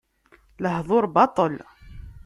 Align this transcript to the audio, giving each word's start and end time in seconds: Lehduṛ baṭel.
Lehduṛ 0.63 1.05
baṭel. 1.15 1.53